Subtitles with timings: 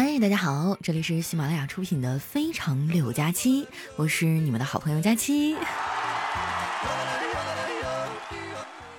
[0.00, 3.64] 嗨，大家好，这里是喜马拉雅出品的《非常六加七》，
[3.96, 5.56] 我是你们的好朋友佳期。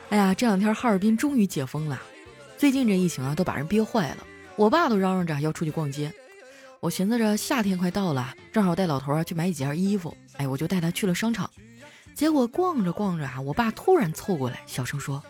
[0.10, 1.98] 哎呀，这两天哈尔滨终于解封了，
[2.58, 4.18] 最近这疫情啊都把人憋坏了，
[4.58, 6.12] 我爸都嚷嚷着要出去逛街。
[6.82, 11.50] 我寻思着夏天快到了，正好带老头啊去买几件衣服，哎，我就带他去了商场。
[12.14, 15.24] 结果逛着逛着啊，我爸突然凑过来，小声说：“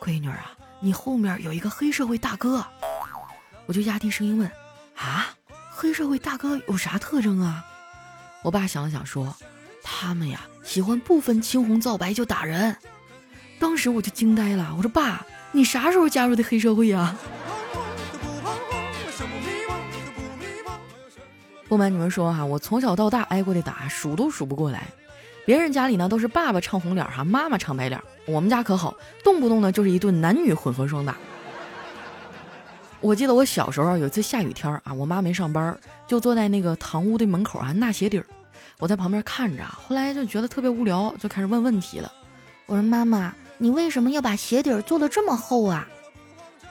[0.00, 2.66] 闺女啊，你后面有一个黑社会大哥。”
[3.68, 4.50] 我就压低声音问。
[5.02, 5.34] 啊，
[5.70, 7.64] 黑社会大哥有啥特征啊？
[8.42, 9.34] 我爸想了想说
[9.82, 12.76] ：“他们呀，喜欢不分青红皂白就打人。”
[13.58, 17.16] 当时我就惊呆了，我说：“爸，你啥时候加入的黑社会呀？”
[21.68, 24.86] 不瞒你们说哈，我从小到大挨过的打数都数不过来。
[25.44, 28.94] 别人家里呢都是爸爸唱红脸哈，妈妈唱白脸，我们家可好，
[29.24, 31.16] 动不动呢就是一顿男女混合双打。
[33.02, 38.24] 我记得我小时候有一次下雨天啊，我妈没上班，就坐在那个堂屋的门口啊纳鞋底儿。
[38.78, 42.10] 我在旁边看着，后来就觉得特别无聊，就开始问问题了。
[42.66, 45.88] 我说：“妈妈，你为什么要把鞋底儿做的这么厚啊？”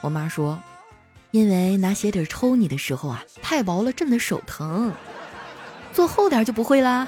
[0.00, 0.58] 我妈说
[1.32, 4.90] ：“因为拿鞋底儿抽你的时候啊，太薄了，震的手疼。
[5.92, 7.06] 做厚点就不会啦。”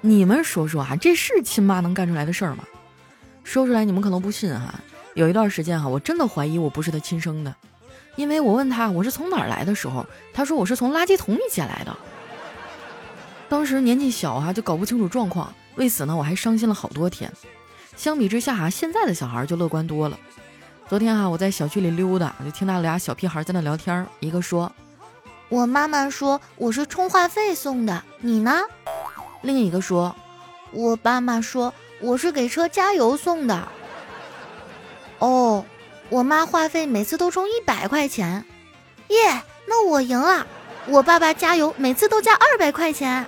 [0.00, 2.64] 你们说说啊，这是亲妈能干出来的事儿吗？
[3.44, 4.80] 说出来你们可能不信哈。
[5.18, 7.52] 有一段时间哈，我真的怀疑我不是他亲生的，
[8.14, 11.96] 因为我问他我是从哪儿来的时候，他说我是从垃圾桶里捡来的。
[13.48, 17.32] 当时年纪小哈，就搞不清楚状况，为此呢我还伤心了好多天。
[17.96, 20.16] 相比之下哈，现在的小孩就乐观多了。
[20.88, 24.70] 昨天哈，我在小区里溜达，就听到俩小屁孩在那聊天，一个说
[25.50, 28.60] ：“我妈妈说我是充话费送的，你呢？”
[29.42, 30.14] 另一个说
[30.70, 33.66] ：“我爸妈说我是给车加油送的。”
[35.18, 35.64] 哦，
[36.10, 38.44] 我妈话费每次都充一百块钱，
[39.08, 40.46] 耶，那我赢了。
[40.86, 43.26] 我爸爸加油每次都加二百块钱。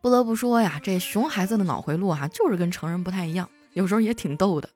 [0.00, 4.68] 不得不说呀，这熊孩子的脑回路哈，就是跟成人不太一样，有时候也挺逗的。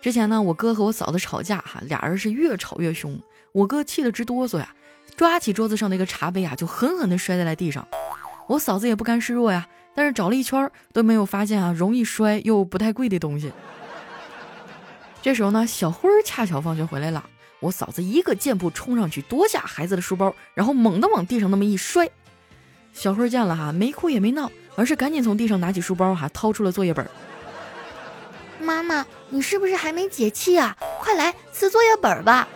[0.00, 3.18] 之前呢，我哥和我嫂子吵架哈，俩人是越吵越凶，
[3.52, 4.74] 我哥气得直哆嗦呀，
[5.16, 7.86] 抓起桌子上那个茶杯啊，就狠狠地摔在了地上。
[8.46, 9.66] 我嫂子也不甘示弱呀。
[10.00, 13.52] 但是找了一圈都没有发现啊，容易摔又不太贵的东西。
[15.20, 17.22] 这时候呢，小辉儿恰巧放学回来了，
[17.60, 22.08] 我嫂子一个箭步冲上去夺下孩子的书包，然后猛地往地上那么一摔。
[22.94, 27.06] 小辉见了哈，没哭也没闹，而是赶紧从地上拿起书包哈，掏出了作业本。
[28.58, 30.74] 妈妈，你是不是还没解气啊？
[30.98, 32.48] 快来撕作业本吧。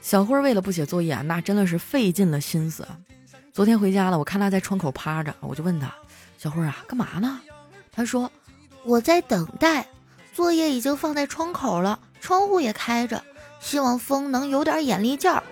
[0.00, 2.88] 小辉为了不写作业啊，那真的是费尽了心思。
[3.52, 5.92] 昨天回家了，我看他在窗口趴着，我就问他
[6.38, 7.38] ：“小慧啊，干嘛呢？”
[7.92, 8.32] 他说
[8.82, 9.86] ：“我在等待，
[10.32, 13.22] 作业已经放在窗口了，窗户也开着，
[13.60, 15.42] 希望风能有点眼力劲儿，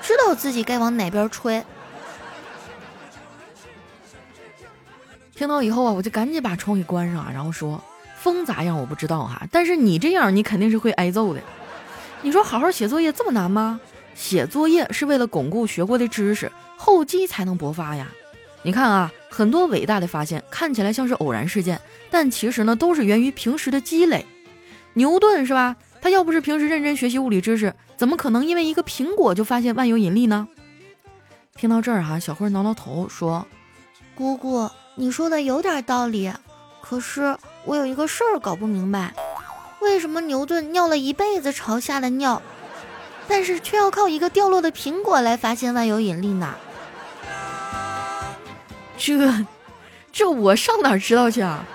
[0.00, 1.64] 知道自己该往哪边吹。”
[5.34, 7.82] 听到以后啊，我就赶紧把窗给关上，然后说
[8.22, 11.40] ：“风咋样我不知道哈，但是你这样，你肯定是会挨揍的。
[12.20, 13.80] 你说好好写作业这么难吗？
[14.14, 16.48] 写作业是为了巩固学过的知识。”
[16.84, 18.08] 厚积才能薄发呀！
[18.64, 24.26] 你看啊，很多伟大的发现看起来像是偶然事件，但其实呢都是源于平时的积累。
[24.94, 25.76] 牛顿是吧？
[26.00, 30.48] 他要不是平时认真学习物理知识，怎么可能因为一个苹果就发现万有引力呢？
[31.54, 33.46] 听到这儿哈，小慧挠挠头说
[34.16, 36.32] ：“姑姑，你说的有点道理，
[36.80, 39.14] 可是我有一个事儿搞不明白，
[39.80, 42.42] 为什么牛顿尿了一辈子朝下的尿，
[43.28, 46.52] 但是却要靠一个掉落的苹果来发现万有引力呢？”
[49.04, 49.46] 这，
[50.12, 51.66] 这我上哪知道去啊？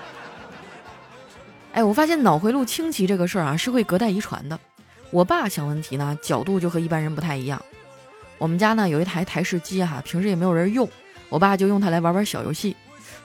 [1.73, 4.57] 哎，我发现脑回路清奇这个事儿啊，是会隔代遗传的。
[5.11, 7.61] 我爸想问题呢，角度就和一般人不太一样。
[8.37, 10.87] 我们家呢有一台台式机哈，平时也没有人用，
[11.27, 12.77] 我爸就用它来玩玩小游戏。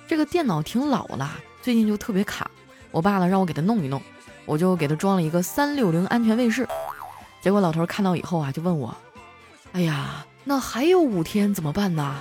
[0.08, 1.30] 这个电脑挺老了，
[1.62, 2.50] 最近就特别卡。
[2.90, 4.02] 我爸呢让我给他弄一弄，
[4.46, 6.66] 我就给他装了一个三六零安全卫士。
[7.40, 8.96] 结果老头看到以后啊，就问我
[9.72, 12.16] ：“哎呀，那还有五天怎么办呢？”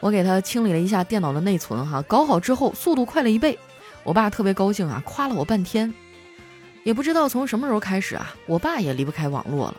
[0.00, 3.58] 我给他清理了一下电脑的内存，哈，搞好之后速度快了一倍，
[4.02, 5.92] 我爸特别高兴啊，夸了我半天。
[6.82, 9.74] 也不知道从什么时候开始啊，我爸也离不开网络了，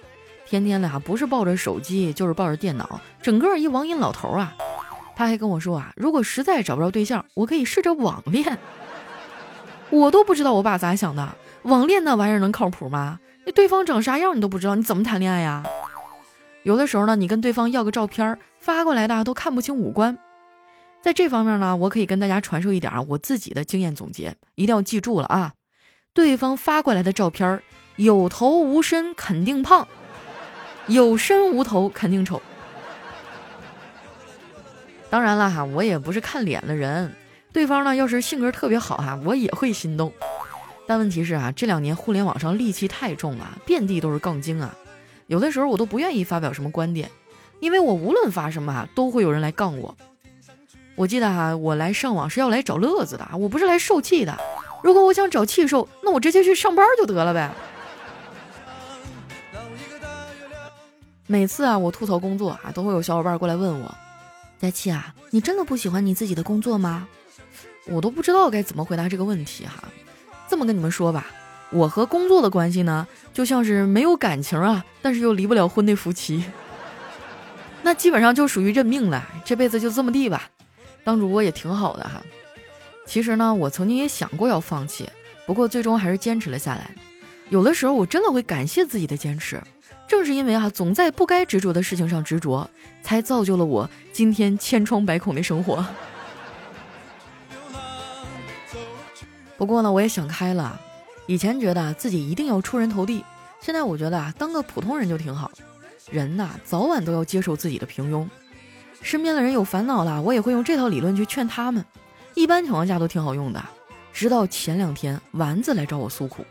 [0.45, 4.53] 天天的哈不是抱着手机就是抱着电脑，整个一网瘾老头啊。
[5.15, 8.57] 他还跟我说啊，如果实在找不着对象，我可以试着网恋。
[9.89, 13.19] 我都不知道我爸咋想的，网恋那玩意儿能靠谱吗？
[13.45, 15.63] 那对方长啥样你都不知道，你怎么谈恋爱呀？
[16.63, 18.37] 有的时候呢，你跟对方要个照片。
[18.59, 20.19] 发过来的都看不清五官，
[21.01, 25.53] 在这方面呢，我可以跟大家传授一点啊我自己的经验总结，一定要记住了啊！
[26.13, 27.59] 对方发过来的照片，
[27.95, 29.87] 有头无身肯定胖，
[30.85, 32.39] 有身无头肯定丑。
[35.09, 37.15] 当然了哈，我也不是看脸的人，
[37.51, 40.13] 对方呢要是性格特别好哈，我也会心动。
[40.85, 44.77] 但问题是啊，这两年互联网上戾气太重了，遍地都是杠精啊，
[45.31, 47.09] 有的时候我都不愿意发表什么观点，
[47.61, 49.95] 因为我无论发什么啊，都会有人来杠我。
[50.95, 54.37] 我记得哈，我来上网是要来找乐子的，我不是来受气的。
[54.83, 57.49] 如果我想找气受，那我直接去上班就得了呗。
[61.27, 63.95] 每次啊，我吐槽工作啊，都会有小伙伴过来问我
[64.59, 67.07] ：“佳琪啊，你真的不喜欢你自己的工作吗？”
[67.87, 69.81] 我都不知道该怎么回答这个问题哈。
[70.49, 71.27] 这么跟你们说吧，
[71.71, 76.43] 我和工作的关系呢，就像是没有感情啊，但是又离不了婚的夫妻。
[77.81, 80.49] 那基本上就属于认命了，这辈子就这么地吧。
[81.03, 82.21] 当主播也挺好的哈，
[83.05, 85.09] 其实呢，我曾经也想过要放弃，
[85.45, 86.91] 不过最终还是坚持了下来。
[87.49, 89.59] 有的时候我真的会感谢自己的坚持，
[90.07, 92.69] 正是因为啊，总在不该执着的事情上执着，
[93.01, 95.83] 才造就了我今天千疮百孔的生活。
[99.57, 100.79] 不过呢，我也想开了，
[101.27, 103.23] 以前觉得自己一定要出人头地，
[103.61, 105.51] 现在我觉得啊，当个普通人就挺好。
[106.09, 108.27] 人呐，早晚都要接受自己的平庸。
[109.01, 111.85] 身边的人有烦恼了，我也会用这套理论去劝他们。
[112.33, 113.63] 一般情况下都挺好用的。
[114.11, 116.45] 直到前两天，丸子来找我诉苦。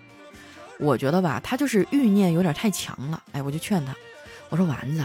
[0.79, 3.23] 我觉得吧，他就是欲念有点太强了。
[3.33, 3.95] 哎，我就劝他，
[4.49, 5.05] 我说丸子，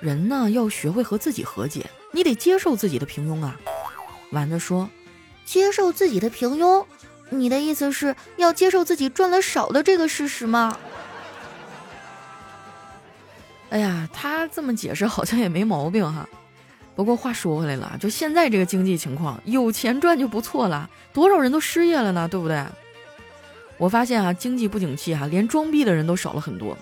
[0.00, 3.58] 人呢要学会和自己和解，你得接受自己的平庸啊。
[4.32, 4.90] 丸子说，
[5.46, 6.84] 接受自己的平庸？
[7.30, 10.78] 你的意思是要接受自己赚的少的这个事实吗？
[13.70, 16.28] 哎呀，他这么解释好像也没毛病哈。
[16.94, 20.88] 不过话说回来了，就现在这个经济情况，有钱赚就不错了。
[21.12, 22.64] 多少人都失业了呢，对不对？
[23.78, 26.78] 我发现啊，经济不景气哈，连装逼的人都少了很多。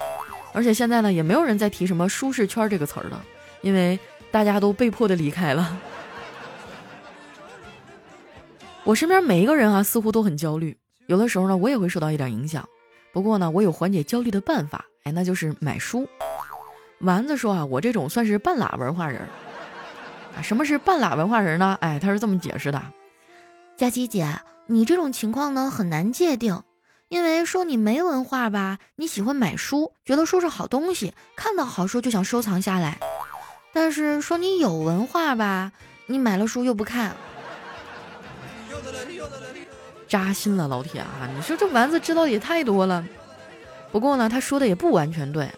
[0.53, 3.25] 而且现在呢，也没有人再提什么舒适圈这个词儿了，
[3.63, 3.99] 因为
[4.31, 5.79] 大家都被迫的离开了。
[8.85, 10.77] 我身边每一个人啊，似乎都很焦虑。
[11.07, 12.69] 有的时候呢，我也会受到一点影响。
[13.13, 16.09] 不过呢，我有缓解焦虑的办法，哎，那就是买书。
[17.01, 19.21] 丸子说啊，我这种算是半拉文化人。
[20.35, 21.77] 啊什么是半拉文化人呢？
[21.81, 22.83] 哎，他是这么解释的：
[23.77, 26.63] 佳琪姐，你这种情况呢很难界定，
[27.09, 32.95] 因为说你没文化吧，你喜欢买书，觉得书是好东西，看到好书就想收藏下来；
[33.73, 35.71] 但是说你有文化吧，
[36.07, 37.15] 你买了书又不看，
[40.09, 41.29] 扎心了，老铁啊！
[41.35, 43.05] 你说这丸子知道的也太多了。
[43.91, 45.51] 不过呢，他说的也不完全对，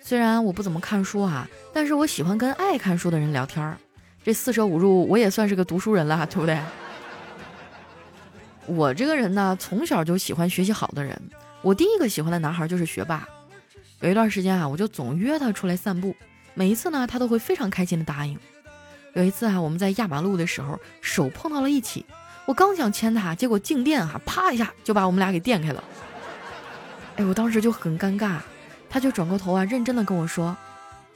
[0.00, 3.76] 虽然我不怎么看书哈，但是我喜欢跟爱看书的人聊天儿。
[4.24, 6.58] 这四舍五入，我也算是个读书人了， 对不对？
[8.66, 11.20] 我这个人呢，从小就喜欢学习好的人。
[11.62, 13.28] 我第一个喜欢的男孩就是学霸。
[14.00, 16.14] 有一段时间啊，我就总约他出来散步，
[16.54, 18.38] 每一次呢，他都会非常开心的答应。
[19.14, 22.04] 有一次啊，我们在压马路的时候，手碰到了一起，
[22.48, 25.84] 我刚想牵他，结果静电哈，啪一下就把我们俩给电开了。
[27.16, 28.38] 哎，我当时就很尴尬，
[28.88, 30.56] 他就转过头啊，认真的跟我说：“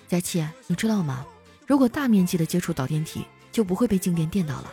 [0.06, 1.24] 佳琪，你知道吗？”
[1.66, 4.70] 如果大面积的接触导电体，就不会被静电电到了。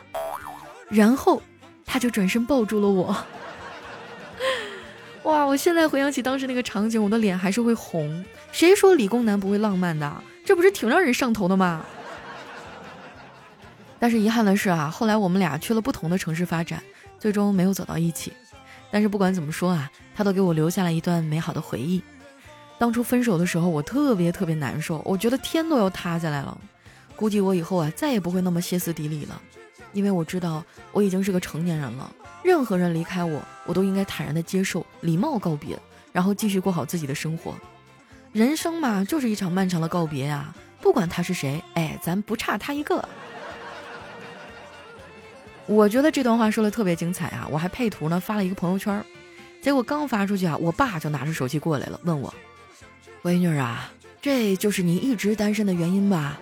[0.89, 1.41] 然后，
[1.85, 3.15] 他就转身抱住了我。
[5.23, 5.45] 哇！
[5.45, 8.25] 我现在回想起当时那个场景，我的脸还是会红。
[8.51, 10.21] 谁说理工男不会浪漫的？
[10.43, 11.85] 这不是挺让人上头的吗？
[13.99, 16.81] 但是遗憾的是啊，后来我们俩去了不同的城市发展，
[17.19, 18.31] 最终没有走到一起。
[18.89, 22.01] 但是不管怎么说啊，他都给我留下了一段美好的回忆。
[22.77, 26.57] 当初分手的时候，我特别特别难受，我觉得天都要塌下来了。
[27.15, 29.39] 估计我以后啊，再也不会那么歇斯底里了，
[29.91, 30.63] 因为我知道
[30.93, 32.09] 我已经是个成年人了。
[32.41, 35.77] 任何人离开我，我都应该坦然的接受，礼貌告别，
[36.13, 37.53] 然后继续过好自己的生活。
[38.31, 40.55] 人生嘛，就是一场漫长的告别呀。
[40.81, 43.05] 不管他是谁，哎，咱不差他一个。
[45.69, 47.47] 我觉得这段话说的特别精彩啊！
[47.51, 49.05] 我还配图呢，发了一个朋友圈。
[49.61, 52.33] 结果刚发出去啊，我爸就拿着手机过来了，问我
[53.21, 56.39] ：“闺女啊，这就是你一直单身的原因吧？”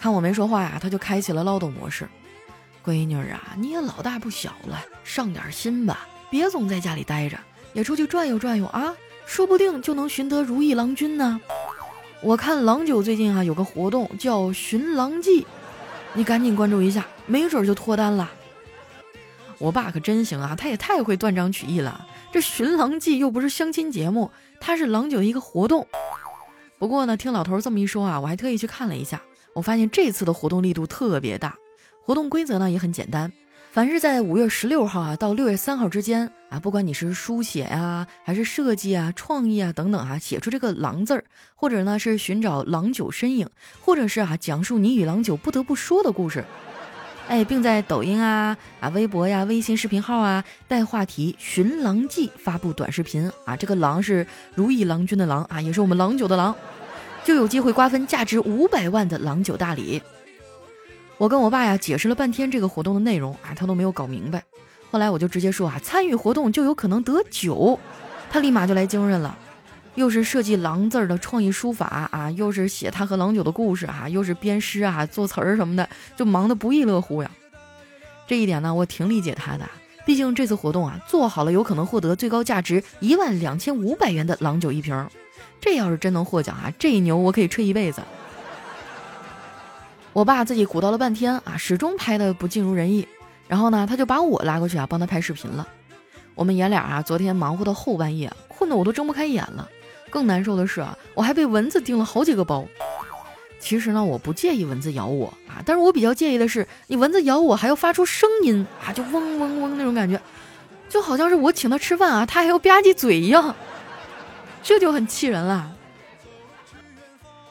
[0.00, 2.08] 看我没说话呀，他就开启了唠叨模式。
[2.82, 7.38] 闺女啊，你也老大不小了，上点心吧，别总在家里待着，
[7.74, 8.94] 也出去转悠转悠啊，
[9.26, 11.38] 说不定就能寻得如意郎君呢。
[12.22, 15.46] 我看郎酒最近啊有个活动叫寻郎记，
[16.16, 18.30] 你赶紧关注一下，没准就脱单了。
[19.58, 22.06] 我爸可真行啊，他也太会断章取义了。
[22.32, 24.30] 这寻郎记又不是相亲节目，
[24.60, 25.86] 它是郎酒一个活动。
[26.78, 29.20] 不过呢，听老头这么一说啊，我还特意去看了一下。
[29.54, 31.56] 我发现这次的活动力度特别大，
[32.02, 33.32] 活动规则呢也很简单。
[33.74, 41.24] 凡是在五月十六号啊到六月三号之间啊，不管你是书写呀，还是设计啊、创意啊等等啊，写出这个狼字儿，
[41.56, 43.48] 或者呢是寻找郎酒身影，
[43.80, 46.44] 或者是啊讲述你与郎酒不得不说的故事，
[47.26, 53.28] 哎，并在抖音啊、啊微博呀、微信视频号啊带话题“寻狼记”发布短视频。
[53.44, 56.54] 啊，这个狼是如意郎君的狼啊，也是我们郎酒的狼，
[57.24, 60.00] 就有机会瓜分价值五百万的郎酒大礼。
[61.16, 64.42] 我跟我爸呀解释了半天这个活动的内容啊，他都没有搞明白。
[64.90, 67.78] 后来我就直接说啊，参与活动就有可能得酒，
[68.30, 69.36] 他立马就来精神了，
[69.94, 77.30] 又是设计狼字儿的创意书法啊，又是写他和郎酒的故事啊，又是编诗啊、作词儿什么的，就忙得不亦乐乎呀。
[78.26, 79.68] 这一点呢，我挺理解他的，
[80.04, 85.08] 毕竟这次活动啊做好了，有可能获得最高价值一万两千五百元的郎酒一瓶。
[85.60, 88.02] 这要是真能获奖啊，这一牛我可以吹一辈子。
[90.14, 93.06] 我爸自己鼓捣了半天啊，始终拍的不尽如人意。
[93.48, 95.66] 然后呢，他就把我拉过去啊，帮他拍视频了。
[96.36, 99.68] 我们爷俩啊，昨天忙活到后半夜，困得我都睁不开眼了。
[100.08, 102.64] 更难受的是啊，我还被蚊子叮了好几个包。
[103.58, 110.20] 其实呢，我不介意蚊子咬我啊，但是我比较介意的是，你蚊子咬我还要发出声音啊，就嗡嗡嗡那种感觉，
[110.88, 113.54] 就好像是我请他吃饭啊，他还要吧唧嘴一样，
[114.62, 115.72] 这就很气人了。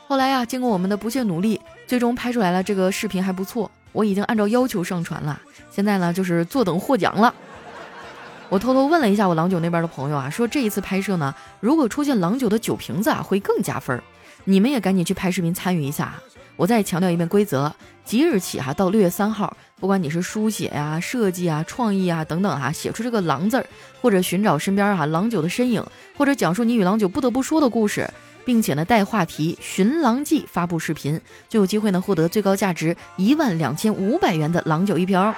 [0.07, 1.59] 后来呀，经过我们的不懈努力。
[1.93, 5.39] 最终拍出来了，这个视频还不错，我已经按照要求上传了。
[5.69, 7.31] 现在呢，就是坐等获奖了。
[8.49, 14.03] 我偷偷问了一下我郎酒那边的朋友啊，说这一次拍摄呢，如果出现郎酒的酒瓶子啊，会更加分儿。
[14.45, 16.19] 你们也赶紧去拍视频参与一下啊。
[16.55, 17.71] 我再强调一遍规则：
[18.03, 23.65] 即日起哈，到六月三号，不管你是书写呀、设计啊、创意啊等等哈，写出这个郎字儿，
[24.01, 25.85] 或者寻找身边哈郎酒的身影，
[26.17, 28.09] 或者讲述你与郎酒不得不说的故事。
[28.45, 31.19] 并且呢，带话题《寻狼记》发布视频，
[31.49, 35.35] 就有机会呢获得最高价值一万两千五百元的郎酒一瓶，啊，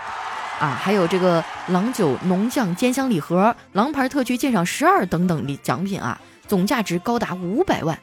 [0.60, 7.98] 还有这个郎酒浓酱煎香礼盒、狼牌特区鉴赏十二等等礼奖品啊，总价值高达五百万。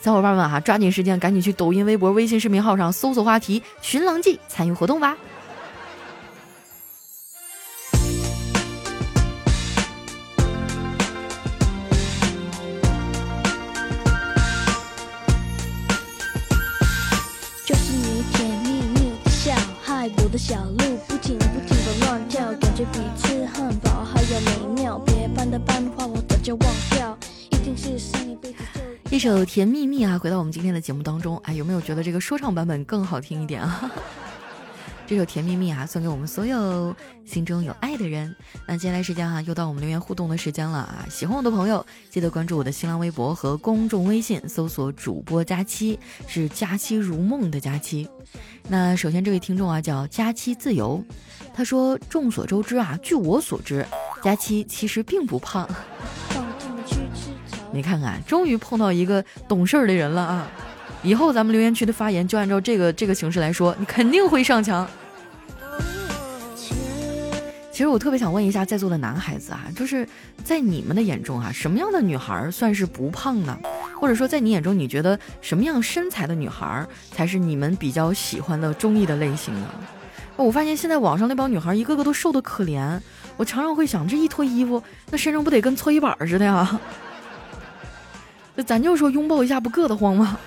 [0.00, 5.16] 小伙伴们哈，抓紧时间，赶紧去抖音、微博、微信视频号上搜索话题《寻狼记》，参与活动吧。
[20.40, 24.98] 小鹿不停不停的乱跳，感觉比吃汉堡还要美妙。
[25.00, 27.16] 别班的班花我早就忘掉，
[27.50, 28.56] 一定是上一辈子。
[29.10, 33.92] 一首《甜蜜蜜》啊，回到我们今天的节目当中，哎，有没有觉得这个说唱版本更好听一点啊？
[35.10, 38.32] 这首《甜蜜蜜》啊，送给我们所有心中有爱的人。
[38.64, 41.04] 那接下来时间哈，又到我们留言互动的时间了啊！
[41.10, 45.98] 喜欢我的朋友，记得关注我的新浪微博和公众微信，搜索主播佳期，
[46.28, 48.08] 是佳期如梦的佳期。
[48.68, 51.04] 那首先这位听众啊，叫佳期自由，
[51.52, 53.84] 他说：众所周知啊，据我所知，
[54.22, 55.68] 佳期其实并不胖。
[57.74, 60.48] 你看看，终于碰到一个懂事儿的人了啊！
[61.02, 64.86] 以后咱们留言区的发言就按照这个这个形式来说，你肯定会上墙。
[67.72, 70.06] 其实我特别想问一下在座的男孩子啊，就是
[70.44, 73.58] 在你们的眼中啊，什么样的女孩算是不胖呢？
[73.98, 79.66] 或者说在你眼中，你觉得什么样身材的女孩才是你们比较喜欢的中意的类型呢？
[80.36, 83.00] 我发现现在网上那帮女孩一个个都瘦的可怜，
[83.38, 86.78] 我常常会想，这一脱衣服，那身上不得跟搓衣板似的呀？
[88.54, 90.38] 那咱就说拥抱一下不硌得慌吗？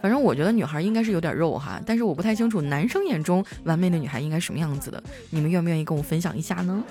[0.00, 5.02] 反正我觉得女孩应该是有点肉哈，但是我不太清楚男生眼中完美的女孩应该什么样子的。
[5.30, 6.82] 你们愿不愿意跟我分享一下呢？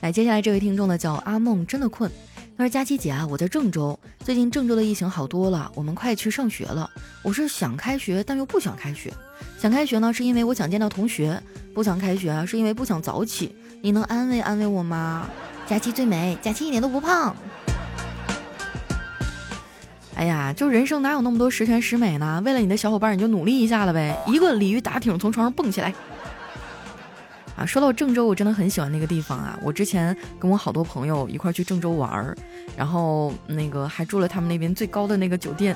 [0.00, 2.10] 来，接下来这位听众呢叫阿梦，真的困。
[2.56, 6.88] 他说：“佳琪姐啊，我在郑州，最近郑州的疫情好多了，我们快去上学了。
[7.22, 9.12] 我是想开学，但又不想开学。
[9.58, 11.34] 想开学呢，是因为我想见到同学；
[11.74, 13.56] 不想开学啊，是因为不想早起。
[13.82, 15.26] 你能安慰安慰我吗？”
[15.66, 17.34] 佳期最美，佳期一点都不胖。
[20.14, 22.40] 哎呀，就人生哪有那么多十全十美呢？
[22.44, 25.92] 为了你的小伙伴，你就努力一下了呗，一个鲤鱼打挺从床上蹦起来。
[27.56, 29.58] 啊，说到郑州，我真的很喜欢那个地方啊！
[29.62, 32.36] 我之前跟我好多朋友一块去郑州玩儿，
[32.76, 35.74] 然后那个还住了他们那边最高的那个酒店。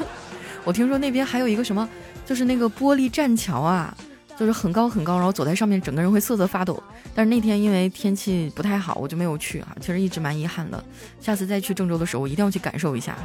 [0.64, 1.88] 我听说那边还有一个什么，
[2.26, 3.94] 就是那个玻璃栈桥啊。
[4.40, 6.82] 就是很高很高，然后走在上面，整个人会瑟瑟发抖。
[7.14, 9.76] 但是那天因为天气不太好，我就没有去啊。
[9.82, 10.82] 其实一直蛮遗憾的，
[11.20, 13.18] 下次再去郑州的时候，我一定要去感受一下。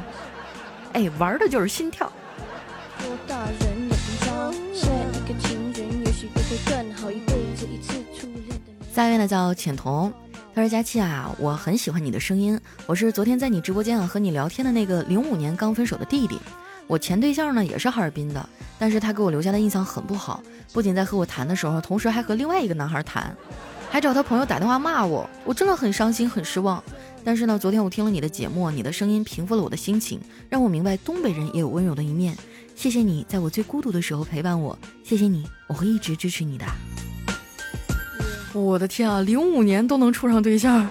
[0.92, 2.12] 哎，玩的就是心跳。
[8.92, 10.12] 下一位呢叫浅瞳，
[10.54, 16.38] 他说：“佳期啊，我很喜欢你的声音，我是昨天在你直播间啊和你聊天的那个零五年刚分手的弟弟。
[16.86, 23.36] 我前对象呢也是哈尔滨的，但是他给我留下的印象很不好，不仅在和我谈的时候，同时还和另外一个男孩谈，
[23.90, 26.82] 还找他朋友打电话骂我，我真的很伤心很失望。
[27.24, 32.36] 但是呢，昨天我听了你的节目，你的声音平复了我的心情，让我明白东北人也有温柔的一面。
[32.76, 36.64] 谢谢你在我最孤独的时候陪伴我，谢谢你，我会一直支持你的。”
[38.54, 40.88] 我的天啊，零五年都能处上对象，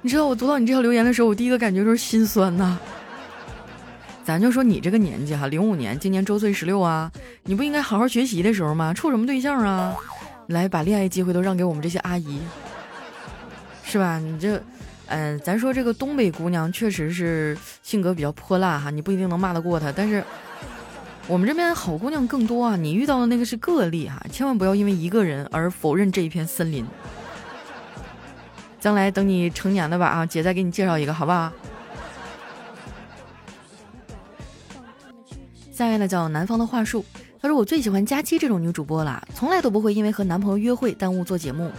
[0.00, 2.78] 你知道我读到你这条留言的时候，我第一个感觉就是心酸呐。
[4.30, 7.10] 咱就说你这个年纪哈，零五年，今年周岁十六啊，
[7.42, 8.94] 你不应该好好学习的时候吗？
[8.94, 9.92] 处什么对象啊？
[10.46, 12.38] 来把恋爱机会都让给我们这些阿姨，
[13.82, 14.20] 是吧？
[14.20, 14.62] 你这，
[15.08, 20.22] 嗯，咱说这个东北姑娘确实是性格比较泼辣哈，你不一定能骂得过她，但是。
[21.26, 26.84] 我们这边好姑娘更多啊，你遇到的那个是个例哈，千万不要因为一个人而否认这一片森林。
[28.80, 31.52] 将来等你成年了吧啊，姐再给你介绍一个，好不好？
[35.80, 37.02] 下面呢叫南方的话术，
[37.40, 41.72] 他说我最喜欢佳期这种女主播了，从来都不会因为和男朋友约会耽误做节目，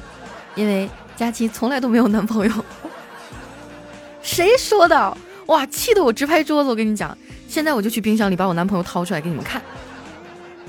[0.55, 2.65] 因为佳期从来都没有男朋友。
[4.24, 5.15] 谁说的？
[5.46, 6.70] 哇，气得我直拍桌子！
[6.72, 7.15] 我跟你讲。
[7.48, 9.62] 现在我就去冰箱里把我男朋友掏出来给你们看。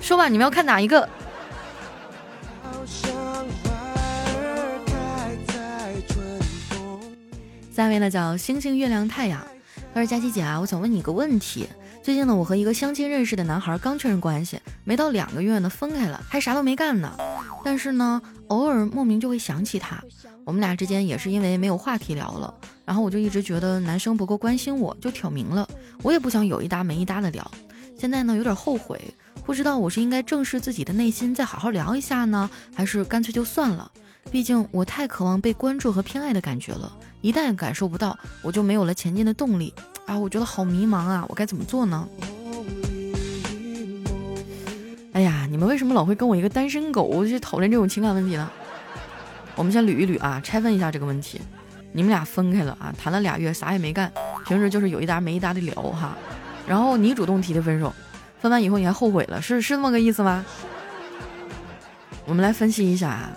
[0.03, 1.09] 说吧，你们要看哪一个？
[7.75, 9.43] 下面呢叫星星、月亮、太阳。
[9.95, 11.67] 他说：“佳琪姐啊，我想问你一个问题。
[12.03, 17.17] 最近呢，我和一个相亲认识的男孩刚确认关系，没到两个月呢分开了，还啥都没干呢。
[17.65, 20.03] 但是呢，偶尔莫名就会想起他。
[20.45, 22.53] 我们俩之间也是因为没有话题聊了。”
[22.85, 25.69] 然后我就一直觉得男生不够关心我，就挑明了，
[26.03, 27.49] 我也不想有一搭没一搭的聊。
[27.97, 29.01] 现在呢有点后悔，
[29.47, 33.89] 不知道我是应该正视自己的内心，再好好聊一下呢，还是干脆就算了？
[34.33, 39.73] 毕竟我太渴望被关注和偏爱的感觉了，一旦感受不到，我就没有了前进的动力
[40.07, 40.19] 啊！
[40.19, 42.09] 我觉得好迷茫啊，我该怎么做呢？
[45.13, 48.51] 哎呀，你们为什么老会跟我一个单身狗去讨论这种情感问题呢？
[49.55, 51.41] 我们先捋一捋啊，拆分一下这个问题。
[51.93, 54.11] 你们俩分开了啊，谈了俩月，啥也没干，
[54.47, 56.17] 平时就是有一搭没一搭的聊哈。
[56.67, 57.93] 然后你主动提的分手，
[58.41, 60.45] 分完以后你还后悔了，是是这么个意思吗？
[62.25, 63.31] 我们来分析一下啊，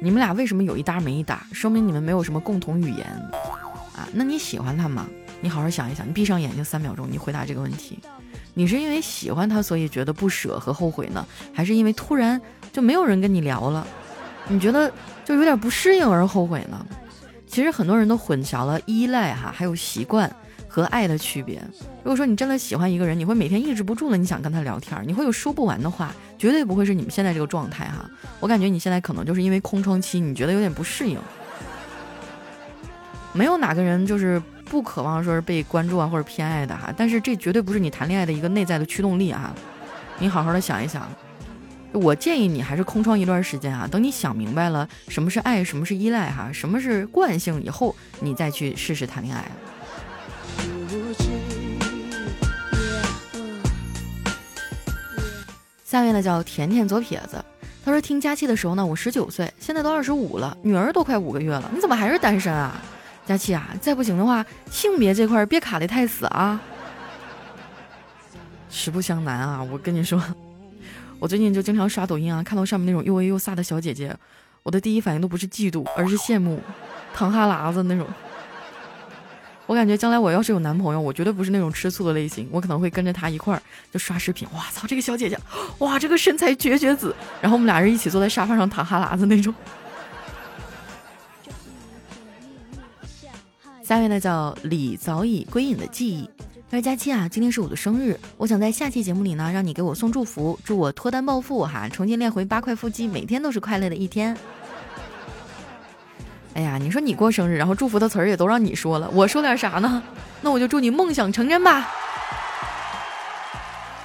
[0.00, 1.46] 你们俩为什么有一搭没一搭？
[1.52, 3.06] 说明你们没有什么共同语言
[3.96, 4.06] 啊。
[4.12, 5.06] 那你喜欢他吗？
[5.44, 7.98] 你好好想一想，你闭上眼睛三秒钟，你回答这个问题。
[8.54, 12.40] 你是因为喜欢他，所以觉得不舍和后悔呢，还是因为突然
[12.72, 13.86] 就没有人跟你聊了，
[14.48, 14.90] 你觉得
[15.22, 16.86] 就有点不适应而后悔呢？
[17.46, 20.34] 其实很多人都混淆了依赖哈，还有习惯
[20.66, 21.62] 和爱的区别。
[22.02, 28.10] 如果说你真的喜欢一个人，你会每天抑制不住的，你想跟他聊天，你会有说不完的话，绝对不会是你们现在这个状态哈。
[28.40, 31.18] 我感觉你现在可能就是因为空窗期，你觉得有点不适应。
[33.34, 39.54] 没有哪个人就是不渴望说是被关注啊或者偏爱的哈，但是这绝对不是你谈恋爱的一个内在的驱动力啊。
[40.18, 41.08] 你好好的想一想。
[41.92, 49.44] 我建议你还是空窗一段时间啊，等你想明白了什么是爱，什么是依赖，哈，什么是惯性以后，你再去试试谈恋爱。
[55.84, 57.44] 下面呢叫甜甜左撇子，
[57.84, 62.82] 他说听佳期的时候呢，我十九岁，现在都二十五了，女儿都快五个月了，你怎么还是单身啊？
[63.26, 66.60] 佳琪啊，再不行的话，性别这块别卡的太死啊。
[68.68, 70.22] 实不相瞒啊，我跟你说。
[71.20, 74.14] 我最近就经常刷抖音啊，看到上面那种又 A 又飒的小姐姐，
[74.62, 76.60] 我的第一反应都不是嫉妒，而是羡慕，
[77.14, 78.06] 淌哈喇子那种。
[79.66, 84.46] 我感觉将来我要是有男朋友，我绝对不是那种吃醋的类型，我可能会跟着他一块儿就刷视频。
[84.52, 85.38] 哇操，这个小姐姐，
[85.78, 89.54] 哇，这个身材绝绝子，然后我们俩人一起坐在沙发上淌哈喇子那种。
[93.84, 96.30] 下面呢叫李早已归隐的记忆。
[96.70, 104.34] 他说佳期啊，今天是我的生日，我想在下期节目里呢，让你给我送祝福，祝我脱单暴富哈，重新练回八块腹肌，每天都是快乐的一天。
[106.56, 110.02] 哎呀，你说你过生日，然后祝福的词儿也都让你说了，我说点啥呢？
[110.40, 111.86] 那我就祝你梦想成真吧。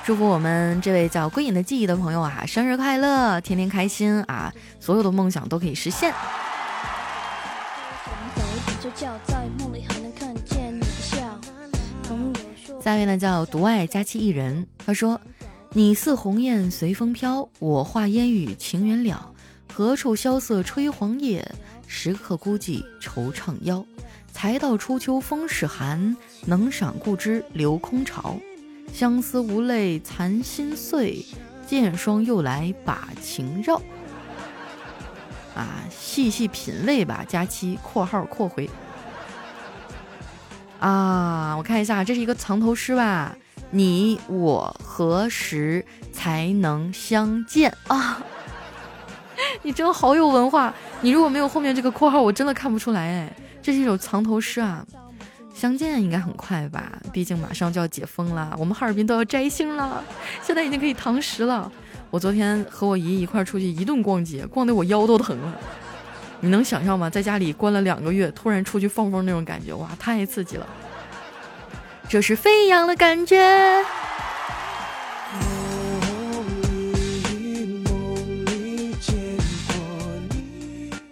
[0.03, 6.13] 祝福我们这位叫归隐的记忆的朋友啊，生日快乐，天天开心啊，所有的梦想都可以实现。
[12.81, 15.19] 下面呢叫独爱佳期一人，他说
[15.73, 19.33] ：“你似鸿雁随风飘，我化烟雨情缘了。
[19.73, 21.45] 何处萧瑟吹黄叶？
[21.87, 23.85] 时刻孤寂惆怅腰。
[24.31, 26.15] 才到初秋风始寒，
[26.45, 28.37] 能赏故知留空巢。
[28.93, 31.25] 相思无泪残心碎，
[31.67, 33.81] 见霜又来把情绕。”
[35.53, 37.25] 啊，细细品味吧。
[37.27, 38.69] 佳期括号括回。
[40.79, 43.35] 啊，我看一下，这是一个藏头诗吧？
[43.71, 48.23] 你我何时才能相见啊？
[49.61, 50.73] 你真的好有文化！
[51.01, 53.33] 你如果没有后面这个括号，我真的看不出来哎。
[53.61, 54.85] 这是一首藏头诗啊。
[55.53, 56.99] 相见应该很快吧？
[57.11, 60.03] 毕竟马上就要解封了，我们哈尔滨都要摘星了，
[60.41, 61.69] 现在已经可以堂食了。
[62.09, 65.59] 我昨天和我姨一块出去一顿逛街，逛得我腰都疼了。
[66.41, 67.09] 你能想象吗？
[67.09, 70.65] 在家里关了两个月，突然出去放风那种感觉，哇，太刺激了！
[72.07, 73.37] 这是飞扬的感觉。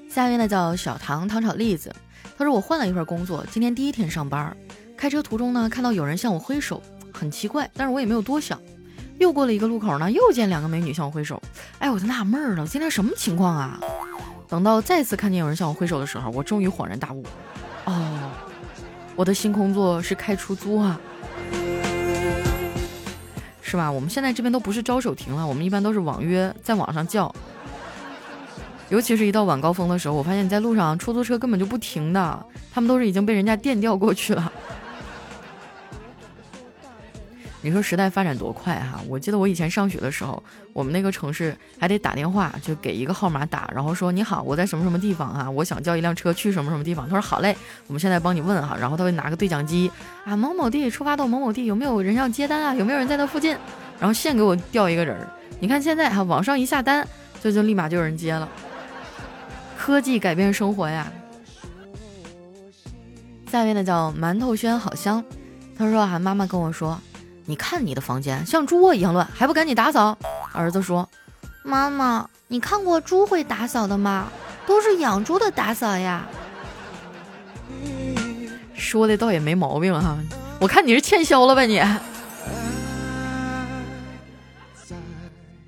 [0.09, 1.93] 下面呢叫小唐糖炒栗子。
[2.37, 4.55] 他说我换了一份工作，今天第一天上班，
[4.95, 6.81] 开车途中呢，看到有人向我挥手，
[7.13, 8.59] 很奇怪，但是我也没有多想。
[9.19, 11.41] 又过了一个路口呢，又见两个美女向我挥手，
[11.79, 13.79] 哎，我就纳闷了，今天什么情况啊？
[14.49, 17.23] 等到再次看见有人向我挥手的时候，我终于恍然大悟，
[17.85, 18.31] 哦，
[19.15, 20.99] 我的新工作是开出租啊，
[23.61, 23.91] 是吧？
[23.91, 27.33] 我们现在这边都不是招手停了，我们一般都是网约，在网上叫。
[28.89, 34.49] 尤其是一到晚高峰的时候，我发现在路上出租车根本就不停的，他们都是已经被人家电调过去了。
[37.61, 39.01] 你说时代发展多快哈！
[39.07, 40.41] 我记得我以前上学的时候，
[40.73, 47.09] 我们那个城市还得打电话，就给一个号码打，然后说你好，我在什么什么地方啊，我想叫一辆车去什么什么地方。
[47.09, 49.91] 他说好嘞，我们现在帮你问哈，然后他会拿个对讲机
[50.23, 52.75] 啊，某某地出发到某某地，有没有人要接单啊？
[52.75, 53.57] 有没有人在那附近？
[53.99, 55.17] 然后现给我调一个人。
[55.59, 57.07] 你看现在哈，网上一下单，
[57.41, 58.47] 就就立马就有人接了。
[59.75, 61.11] 科技改变生活呀！
[63.51, 65.23] 下面的叫馒头轩好香，
[65.75, 66.99] 他说啊，妈妈跟我说，
[67.49, 70.17] 你看你的房间像猪窝一样乱，还不赶紧打扫？
[70.51, 71.07] 儿子说，
[71.63, 74.27] 妈妈，你看过猪会打扫的吗？
[74.65, 76.25] 都是养猪的打扫呀。
[78.75, 80.17] 说的倒也没毛病哈，
[80.59, 81.81] 我看你是欠削了吧你。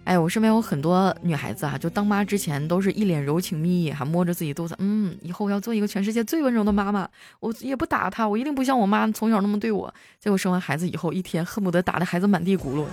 [0.10, 7.08] 哎，我身边有很多女孩子啊，就当妈之前都是一脸柔情蜜意，还摸着自己肚子，嗯，以后我要做一个全世界最温柔的妈妈，
[7.40, 9.94] 我也不打她，我一定不像我妈从小那么对我。
[10.20, 12.86] 结果生完孩子以后，一天恨不得打的孩子满地轱辘，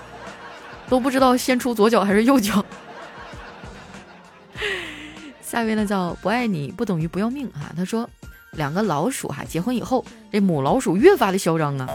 [0.90, 2.62] 都不知道先出左脚还是右脚。
[5.40, 8.06] 下一位呢叫不爱你不等于不要命啊，他说
[8.50, 11.88] 两个老鼠哈结婚以后，这母老鼠越发的嚣张啊，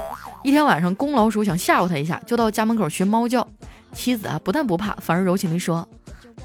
[0.43, 3.47] 一天晚上公老鼠想吓唬他一下，就到家门口学猫叫。
[3.93, 5.88] 妻子啊，不但不怕，反而柔情地说：“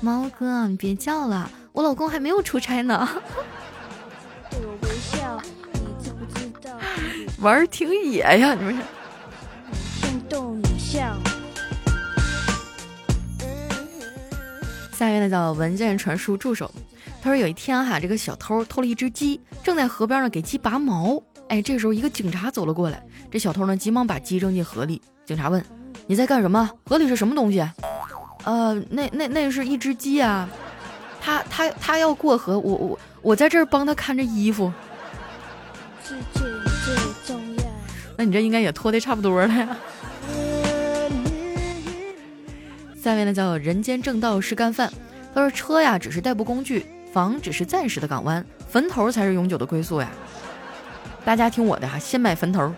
[0.00, 3.08] 猫哥，你别叫了，我老公还没有出差呢。”
[7.40, 8.82] 玩儿挺野呀，你们是。
[14.92, 16.70] 下面呢叫文件传输助手，
[17.20, 21.22] 他说有一天哈，这个小偷偷了一只鸡，正在河边呢给鸡拔毛。
[21.48, 25.02] 哎，这时候一个警察走了过来，这小偷呢急忙把鸡扔进河里。
[25.26, 25.62] 警察问。
[26.06, 26.70] 你在干什么？
[26.84, 27.66] 河里是什么东西？
[28.44, 30.48] 呃，那那那是一只鸡啊，
[31.20, 34.72] 他他他要过河，我我我在这儿帮他看着衣服。
[38.16, 39.76] 那你这应该也脱的差不多了呀。
[43.02, 44.92] 下面呢叫人间正道是干饭。
[45.34, 50.08] 他说车呀只是代步工具，房只是暂时的港湾，坟头才是永久的归宿呀。
[51.24, 52.72] 大家听我的哈，先买坟头。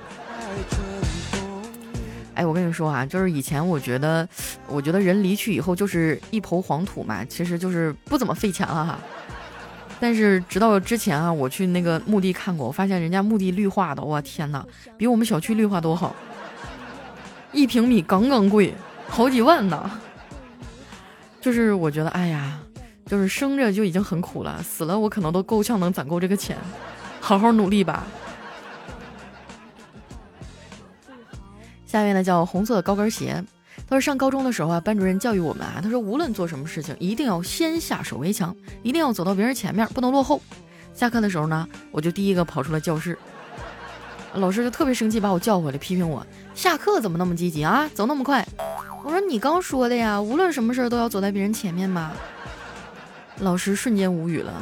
[2.39, 4.27] 哎，我跟你说啊，就是以前我觉得，
[4.69, 8.99] 我觉得人离去以后就是一抔黄土嘛，其实就是不怎么费钱了哈。
[9.99, 14.65] 但是直到之前啊，我去那个墓地看过，我发现人家墓地绿化的，我天哪，
[14.97, 16.15] 比我们小区绿化都好，
[17.51, 18.73] 一平米杠杠贵，
[19.09, 19.91] 好几万呢。
[21.41, 22.61] 就是我觉得，哎呀，
[23.05, 26.57] 就是生着就已经很苦了，死了我可能都够呛能攒够这个钱，
[27.21, 28.07] 好好努力吧。
[31.89, 33.43] 下面呢叫红色的高跟鞋。
[33.89, 40.43] 他说上高中的时候啊，班主任教育我们啊，他说无论做什么事情，一定要先下手为强，一定要走到别人前面，不能落后。
[40.93, 43.17] 下课的时候呢，我就第一个跑出了教室，
[44.35, 48.47] 老师就特别生气，把我叫回来批评我，下课怎么那么积极啊，走那么快。
[49.05, 52.13] 我说你刚说的呀，无论什么事都要走在别人前面嘛。
[53.39, 54.53] 老师瞬间无语了。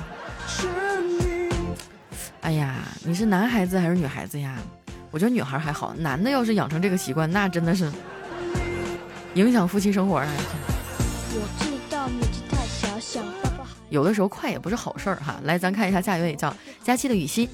[2.43, 4.59] 哎呀，你是男孩子还是女孩子呀？
[5.17, 7.91] 我觉得女孩还好，男的要是养成这个习惯，那真的是
[9.33, 10.29] 影响夫妻生活啊！
[13.89, 15.41] 有的时候快也不是好事儿哈。
[15.45, 17.49] 来，咱看一下下一位叫佳期的雨欣，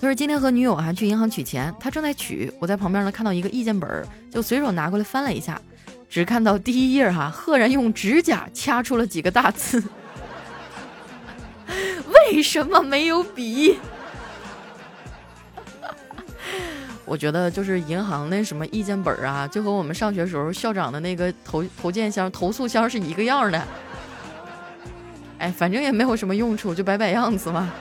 [0.00, 5.60] 他说今天和女友哈去银行取钱，他正在取，我在旁边呢看到一个意见本，就随手拿过来翻了一下，
[6.08, 9.82] 只看到第一页哈，赫然用指甲掐出了几个大字。
[12.30, 13.76] 为什么没有笔？
[17.08, 23.62] 我觉得就是银行那什么意见本啊，就和我们上学时候校长的那个投投件箱、投诉箱是一个样的。
[25.38, 27.72] 哎，反正也没有什么用处，就摆摆样子嘛。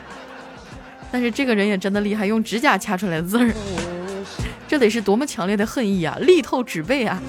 [1.12, 3.54] 但是这个人也真的厉害，用指甲掐出来的字儿，
[4.68, 7.22] 这得是多么强烈的恨意啊，力透纸背啊！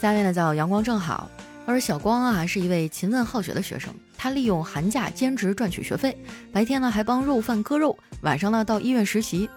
[0.00, 1.30] 下面呢叫阳光正好，
[1.64, 3.92] 他说小光啊是一位勤奋好学的学生，
[4.26, 6.18] 他利用寒假兼职赚取学费，
[6.52, 9.48] 白天呢还帮肉贩割肉，晚上呢到医院实习。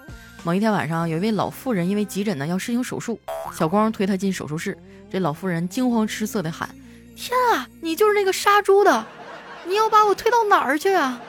[0.43, 3.19] 某一天晚上，有一位老妇人因为急诊呢要施行手术，
[3.51, 4.77] 小光推她进手术室，
[5.11, 6.69] 这老妇人惊慌失色的喊。
[7.15, 9.07] 天啊，你就是那个杀猪的，
[9.65, 11.19] 你要把我推到哪儿去啊？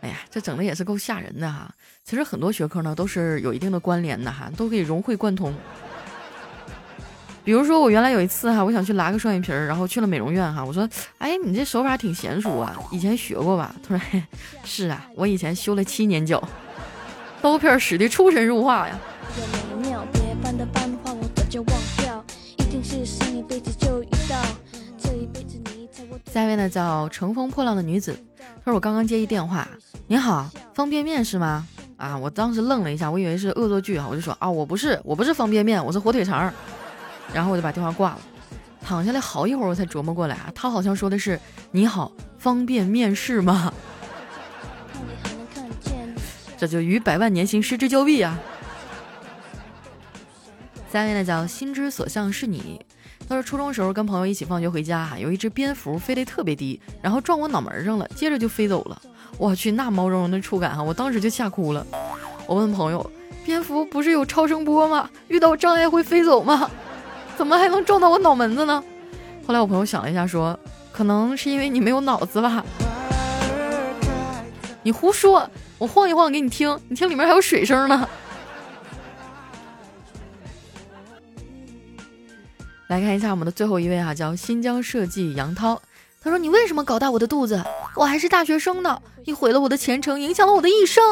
[0.00, 1.70] 哎呀，这整的也是够吓人的哈。
[2.02, 5.54] 其实很多学科呢都是有一定的关联的哈，都可以融会贯通。
[7.48, 13.74] 比如说我原来有一次哈，我想去拉个双眼皮儿，然后去了美容院哈，我说，哎，你这手法挺娴熟啊，以前学过吧？
[13.82, 14.22] 他说，
[14.64, 16.46] 是啊，我以前修了七年脚，
[17.40, 18.98] 刀片使的出神入化呀。
[26.30, 28.14] 下一位呢叫乘风破浪的女子，
[28.62, 29.66] 她说我刚刚接一电话，
[30.06, 31.66] 您好，方便面是吗？
[31.96, 36.52] 啊，我当时愣了一下，我以为是恶作剧啊，我就说啊，我不是，我不是方便面，我是火腿肠。
[37.32, 38.20] 然后我就把电话挂了，
[38.82, 41.38] 躺下来好一会儿我才琢磨过来啊，他好像说的是
[41.70, 43.72] 你好，方便面试吗？
[46.56, 48.36] 这就与百万年薪失之交臂啊！
[50.90, 52.84] 下面呢叫心之所向是你。
[53.28, 59.00] 他说初中时候跟朋友一起放学回家，有一只蝙蝠飞得特别低，然后撞我脑门上了，接着就飞走了。
[59.36, 61.86] 我去，那毛茸茸的触感哈，我当时就吓哭了。
[62.46, 63.08] 我问朋友，
[63.44, 65.10] 蝙蝠不是有超声波吗？
[65.28, 66.70] 遇到障碍会飞走吗？
[67.38, 68.82] 怎么还能撞到我脑门子呢？
[69.46, 70.58] 后来我朋友想了一下，说
[70.90, 72.64] 可能是因为你没有脑子吧。
[74.82, 75.48] 你胡说，
[75.78, 78.08] 我晃一晃给你听，你听里面还有水声呢。
[82.88, 85.80] 来看一下我们的最后一位哈，叫新疆设计杨涛。
[86.20, 87.62] 他说：“你为什么搞大我的肚子？
[87.94, 89.00] 我还是大学生呢！
[89.24, 91.04] 你毁了我的前程，影响了我的一生。”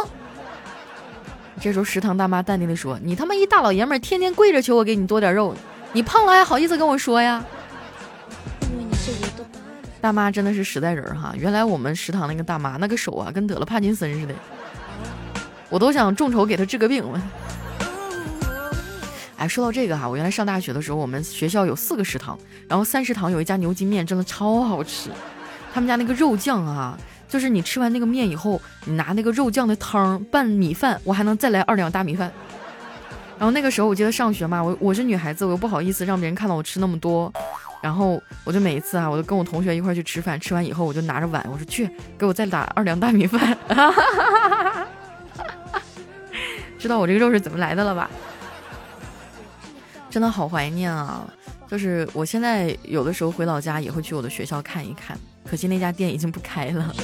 [1.62, 5.54] 这时候食堂大妈淡定的说：“你他妈一大老爷们儿，天天跪着求我给你多点肉，
[5.92, 7.44] 你胖了还好意思跟我说呀？”
[10.00, 11.34] 大妈真的是实在人哈！
[11.36, 14.34] 原来我们食堂那个大妈那个手啊，跟得了帕金森似的，
[15.68, 17.20] 我都想众筹给她治个病了。
[19.36, 25.10] 哎，说到这个哈，我原来上大学的时候，我们学校有四个食堂，然后三食堂有一家牛筋面，真的超好吃。
[25.74, 26.96] 他们家那个肉酱啊，
[27.28, 32.30] 就是你吃完那个面以后，你拿那个肉酱的汤拌米饭，我还能再来二两大米饭。
[33.38, 37.30] 然后那个时候我记得上学嘛，我我是女孩子，我又不好意思让别人看到我吃那么多，
[37.82, 43.56] 然后我就每一次啊，我都跟我同学一块去吃饭，吃完以后我就拿着碗，我说去给我再打二两大米饭。
[46.78, 48.10] 知道我这个肉是怎么来的了吧？
[50.08, 51.28] 真的好怀念啊！
[51.68, 56.94] 就是我现在有的时候回老家也会去我的学校看一看，可惜那家店已经不开了。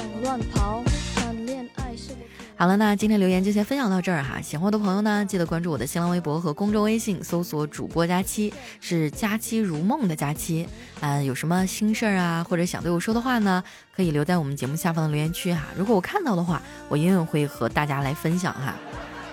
[2.56, 4.40] 好了，那今天留言就先分享到这儿哈。
[4.40, 10.68] 喜欢我的朋友呢，记得关注我的新浪微博和公众微信，搜索主播佳期，是佳期如梦的佳期。
[11.00, 13.64] 嗯，有什么心事儿啊，或者想对我说的话呢，
[13.96, 15.64] 可以留在我们节目下方的留言区哈。
[15.76, 18.74] 如果我看到的话，我一定会和大家来分享哈。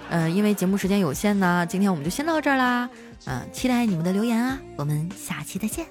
[0.10, 2.90] 嗯，因为节目时间有限呢，今天我们就先到这儿啦。
[3.26, 5.86] 嗯，期待你们的留言啊，我们下期再见。